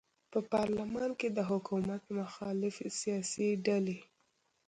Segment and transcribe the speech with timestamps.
[0.31, 3.97] په پارلمان کې د حکومت مخالفې سیاسي ډلې